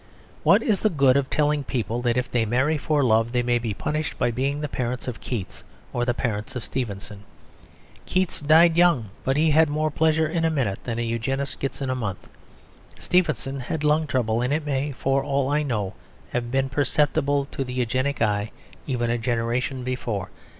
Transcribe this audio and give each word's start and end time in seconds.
What 0.41 0.63
is 0.63 0.79
the 0.81 0.89
good 0.89 1.15
of 1.15 1.29
telling 1.29 1.63
people 1.63 2.01
that 2.01 2.17
if 2.17 2.31
they 2.31 2.43
marry 2.43 2.75
for 2.75 3.03
love, 3.03 3.33
they 3.33 3.43
may 3.43 3.59
be 3.59 3.75
punished 3.75 4.17
by 4.17 4.31
being 4.31 4.59
the 4.59 4.67
parents 4.67 5.07
of 5.07 5.21
Keats 5.21 5.63
or 5.93 6.05
the 6.05 6.13
parents 6.15 6.55
of 6.55 6.63
Stevenson? 6.65 7.23
Keats 8.07 8.39
died 8.41 8.75
young; 8.77 9.11
but 9.23 9.37
he 9.37 9.51
had 9.51 9.69
more 9.69 9.91
pleasure 9.91 10.27
in 10.27 10.43
a 10.43 10.49
minute 10.49 10.83
than 10.85 10.97
a 10.97 11.03
Eugenist 11.03 11.59
gets 11.59 11.83
in 11.83 11.91
a 11.91 11.95
month. 11.95 12.27
Stevenson 12.97 13.59
had 13.59 13.83
lung 13.83 14.07
trouble; 14.07 14.41
and 14.41 14.51
it 14.51 14.65
may, 14.65 14.91
for 14.91 15.23
all 15.23 15.49
I 15.49 15.61
know, 15.61 15.93
have 16.31 16.49
been 16.49 16.67
perceptible 16.67 17.45
to 17.51 17.63
the 17.63 17.73
Eugenic 17.73 18.23
eye 18.23 18.49
even 18.87 19.11
a 19.11 19.19
generation 19.19 19.83
before. 19.83 20.31